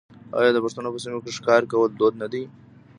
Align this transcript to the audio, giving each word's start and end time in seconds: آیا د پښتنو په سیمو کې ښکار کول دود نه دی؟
آیا 0.39 0.51
د 0.53 0.57
پښتنو 0.65 0.93
په 0.93 0.99
سیمو 1.03 1.23
کې 1.23 1.35
ښکار 1.37 1.61
کول 1.71 1.91
دود 1.99 2.13
نه 2.21 2.27
دی؟ 2.33 2.43